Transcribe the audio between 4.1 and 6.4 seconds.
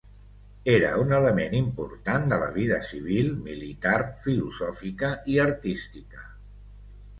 filosòfica i artística.